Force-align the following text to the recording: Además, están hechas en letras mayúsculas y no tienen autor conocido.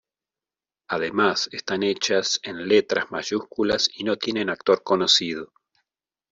Además, 0.89 1.47
están 1.51 1.83
hechas 1.83 2.39
en 2.41 2.67
letras 2.67 3.11
mayúsculas 3.11 3.87
y 3.93 4.03
no 4.03 4.15
tienen 4.17 4.49
autor 4.49 4.81
conocido. 4.81 5.53